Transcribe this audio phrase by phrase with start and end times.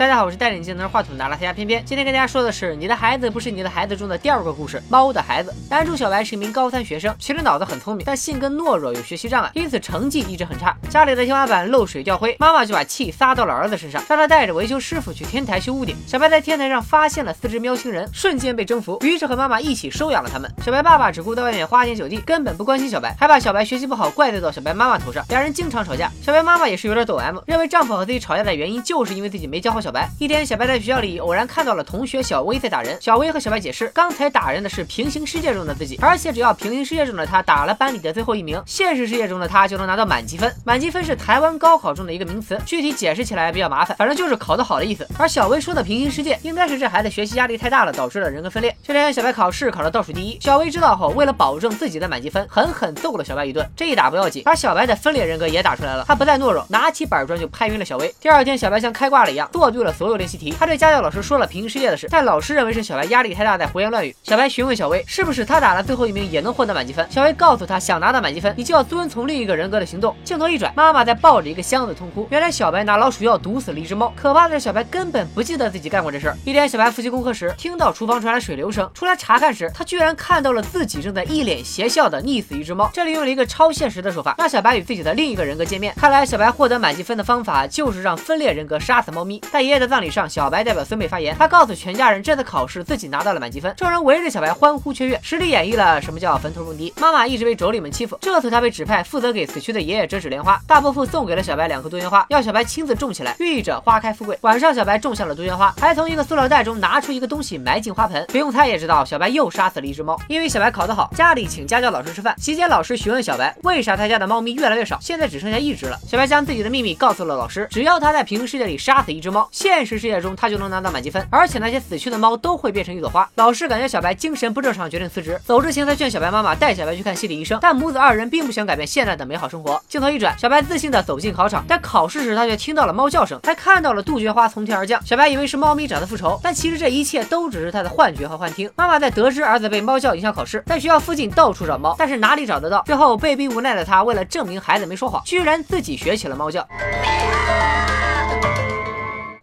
[0.00, 1.84] 大家好，我是戴眼镜拿着话筒的阿拉斯加偏偏。
[1.84, 5.52] 今天跟大家说的是《你的孩子不是你的孩子》中的第二个故事——猫的孩子。
[5.68, 10.74] 男主小白是一名高三学生，其实脑子很聪明，但性格懦弱，有学习障碍，因此成绩一直很差。
[10.88, 15.94] 家里的天花板漏水掉灰，妈妈就把气撒到了儿子身上，让他带着维修师傅去天台修屋顶。
[16.06, 20.50] 小白在天台上发现了四只喵星人，瞬间被征服，于是和妈妈一起收养了他们。
[20.64, 26.10] 小白爸爸只顾在外面花天酒地，根本不关心小白，还把小白学习不好怪罪到小白妈妈头上，两人经常吵架。
[26.22, 30.08] 小白妈妈也是有点抖 M，认为丈夫和自己吵架的原因就是因为自己没教好小小白。
[30.20, 32.96] 一天，小白在学校里偶然看到了同学小薇在打人。
[33.00, 40.54] 小薇和小白解释，刚才打人的是平行世界中的自己，而且只要平行世界中的他打了班里的最后一名，现实世界中的他就能拿到满积分。
[40.64, 45.04] 满积分是台湾高考中的一个名词，具体解释起来比较麻烦，反正就是考得好的意思。
[45.18, 48.72] 而小薇说的平行世界，应该是这孩子学习压力太大了，导致了人格分裂。
[48.84, 53.68] 这天，小白考试考了倒数第一，小薇知道后，为了保证自己的满积分，狠狠揍了小白一顿。
[53.76, 56.04] 这一打不要紧，把小白的分裂人格也打出来了。
[56.06, 58.14] 他不再懦弱，拿起板砖就拍晕了小薇。
[58.20, 60.54] 第二天，小白像开挂了一样做对了所有练习题。
[60.58, 64.14] 他对家教老师说了平行世界的事，但老师认为是小白压力太大在胡言乱语。
[64.22, 67.06] 小白询问小薇，是不是他打了最后一名也能获得满积分？
[67.10, 70.14] 小薇告诉他，想拿到满积分，你就要遵从另一个人格的行动。
[70.22, 72.28] 镜头一转，妈妈在抱着一个箱子痛哭。
[72.30, 74.12] 原来小白拿老鼠药毒死了一只猫。
[74.14, 76.36] 可怕的是，小白根本不记得自己干过这事儿。
[76.44, 82.90] 一天，小白复习功课时，听到厨房传来水流声，出来查看时，他居然看到了自己正在一脸邪笑的溺死一只猫。
[82.92, 85.94] 这里用了一个超现实的手法，让小白与自己的另一个人格见面。
[85.96, 89.40] 看来小白获得满积分的方法就是让分裂人格杀死猫咪。
[89.52, 96.90] 但在爷爷的葬礼上，小白代表孙辈发言，他告诉全家人这次考试自己拿到了满积分，众人围着小白欢呼雀跃，实力演绎了什么叫坟头蹦迪。
[96.98, 100.58] 妈妈一直被妯娌们欺负，这次她被指派负责给死去的爷爷折纸莲花。
[100.66, 104.38] 大伯父送给了小白两颗杜鹃花，要小白亲自种起来，寓意着花开富贵。
[104.40, 108.24] 晚上，小白种下了杜鹃花，还从一个塑料袋中拿出一个东西埋进花盆。
[108.28, 110.18] 不用猜也知道，小白又杀死了一只猫。
[110.26, 112.34] 因为小白考得好，家里请家教老师吃饭。
[112.38, 115.98] 期间，老师询问小白，为啥他家的猫咪越来越少，现在只剩下一只了。
[116.08, 123.28] 小白将自己的秘密告诉了老师，只要他在平行世界里杀死一只猫，现实世界中他就能拿到满积分，而且那些死去的猫都会变成一朵花。
[123.34, 125.40] 老师感觉小白精神不正常，决定辞职。
[125.44, 129.82] 走之前，他劝小白妈妈带小白去看心理医生，但母子二人并不想改变现在的美好生活。
[129.88, 135.04] 镜头一转，小白自信的走进考场，但考试时他却听到了猫叫声，还看到了杜鹃花从天而降。
[135.04, 138.70] 小白以为是猫咪找他复仇，但其实这一切都只是他的幻觉和幻听。
[138.76, 142.82] 妈妈在得知儿子被猫叫影响考试，在学校附近到处找猫，但是哪里找得到？
[142.86, 146.66] 最后被逼无奈的他，为了证明孩子没说谎，居然自己学起了猫叫。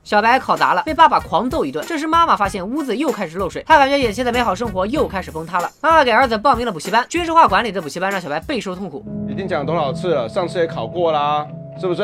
[0.07, 1.85] 小白考砸了，被爸爸狂揍一顿。
[1.85, 5.69] 这时妈妈发现屋子又开始漏水，她感觉眼前的美好生活又开始崩塌了。
[5.81, 9.03] 妈妈给儿子报名了补习班，军事化管理的补习班让小白备受痛苦。
[9.28, 11.46] 已经讲多少次了，上次也考过啦，
[11.78, 12.03] 是不是？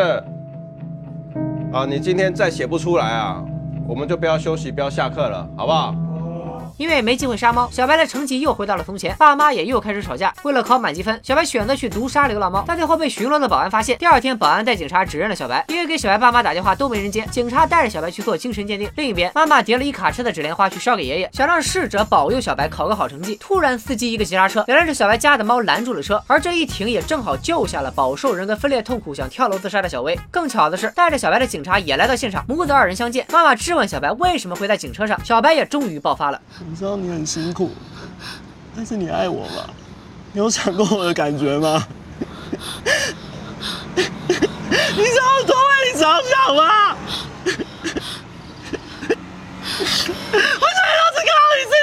[1.72, 3.42] 啊，你今天再写不出来啊，
[3.88, 5.96] 我们就不要休息，不要下课了，好不好？
[6.84, 10.34] 因为没机会杀猫，小白的成绩又回到了从前，爸妈也又开始吵架。
[10.44, 13.98] 为了考满积分，小白选择去毒杀流浪猫，但最后被巡逻的保安发现。
[13.98, 17.26] 第二天，保安带警察指认了小白，因为给小白爸妈打电话都没人接。
[17.32, 18.92] 警察带着小白去做精神鉴定。
[18.98, 23.38] 另一边，妈妈叠了一卡车的纸莲花去烧给爷爷，想让逝者保佑小白考个好成绩。
[23.40, 30.20] 突然，司机一个急刹车，原来是小白家的猫拦住了车，而这一停也正好救下了饱受人格分裂痛苦、想跳楼自杀的小薇。
[30.30, 33.26] 更巧的是，带着小白的警察也来到现场，母子二人相见。
[33.32, 36.42] 妈妈质问小白为什么会在警车上，小白也终于爆发了。
[36.74, 37.70] 我知道你很辛苦，
[38.76, 39.70] 但是你爱我吗？
[40.32, 41.88] 你有想过我的感觉吗？
[43.96, 44.10] 你知
[45.20, 46.98] 道我多为你着想吗？
[49.78, 51.74] 为什么要只靠你自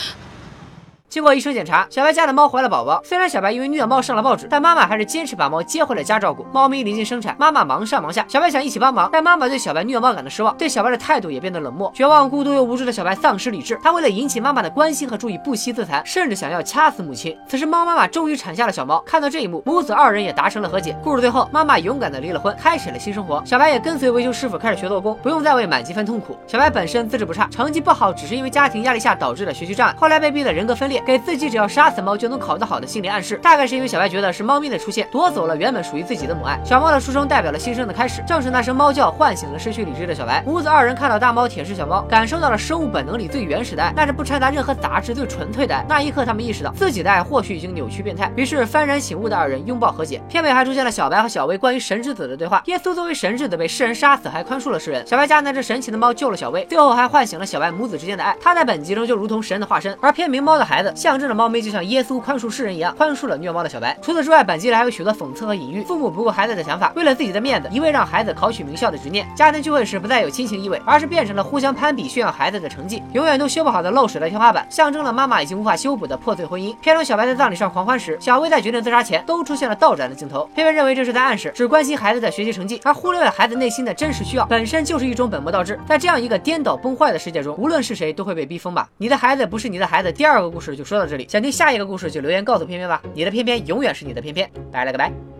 [0.00, 1.11] 己？
[1.22, 3.00] 经过医生检查，小白家的猫怀了宝宝。
[3.04, 6.44] 虽然小白因为虐猫上了报纸，但妈妈还是坚持把猫接回了家照顾。
[6.52, 11.92] 猫咪临近生产，妈妈忙上忙下，小白想一起帮忙，但妈妈对小白虐猫感到失望，对小白的态度也变得冷漠。
[11.94, 17.38] 绝望、孤独又无助的小白丧失理智，他为了引起妈妈的关心和注意，不惜自残，甚至想要掐死母亲。
[17.46, 18.98] 此时，猫妈妈终于产下了小猫。
[19.06, 20.98] 看到这一幕，母子二人也达成了和解。
[21.04, 23.40] 故事最后，妈妈勇敢的离了婚，开始了新生活。
[23.46, 26.36] 小白也跟随维修师傅开始学做工，不用再为满积分痛苦。
[26.48, 31.90] 小白本身资质不差，成绩不好只是因为家庭压力下导致的学习障碍，后来被逼的人格分裂，给自己只要杀。
[31.92, 36.58] 死猫就能考得好的心理暗示，大概是因为小白觉得是猫咪的出现夺走了原本属于自己的母爱。
[36.64, 40.42] 小猫的出生代表了新生的开始，正是那声猫叫唤醒了失去理智的小白。
[40.46, 45.84] 母子二人看到大猫舔舐小猫，感受到了生物本能里最原始的爱，那是不掺杂任何杂质、最纯粹的爱。
[45.86, 50.22] 那一刻，他们意识到自己的爱或许已经扭曲变态，于是幡然醒悟的二人拥抱和解。
[50.30, 52.62] 片尾还出现了小白和小薇关于神之子的对话。
[52.64, 55.06] 耶稣作为神之子被世人杀死，还宽恕了世人。
[55.06, 58.34] 小白家那只神奇的猫救了小薇，最后还唤醒了小白母子之间的爱。
[58.40, 63.98] 他在本集中就如同神的化身，而片名《猫的孩子》象征着猫咪就像耶稣宽恕世人一样，宽恕了虐猫的小白。
[64.00, 69.26] 除此之外，本集里还有许多讽刺和隐喻，父母不顾孩子的想法，为了自己的面子，一味让孩子考取名校的执念。
[69.34, 76.72] 家庭聚会时不再有亲情意味，而是变成了互相攀比炫耀孩子的成绩，永远都修不好的漏水的天花板，象征了妈妈已经无法修补的破碎婚姻。
[76.76, 80.48] 片中小白在葬礼上狂欢时，小薇在决定自杀前，都出现了倒转的镜头。
[80.54, 85.76] 片片认为这是在暗示，只关心孩子的学习成绩，而忽略了孩子内心的真实需要，本身就是一种本末倒置。
[85.84, 88.88] 在这样一个颠倒崩坏的世界中，无论是谁都会被逼疯吧。
[88.98, 90.12] 你的孩子不是你的孩子。
[90.12, 93.00] 第二个故事就就说到这里，想听下一个故事就留言告诉片片吧。
[93.14, 95.31] 你的片片永远是你的片片，拜了个拜。